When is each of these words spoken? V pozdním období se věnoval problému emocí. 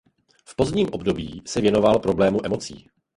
V 0.45 0.55
pozdním 0.55 0.87
období 0.91 1.41
se 1.45 1.61
věnoval 1.61 1.99
problému 1.99 2.45
emocí. 2.45 2.89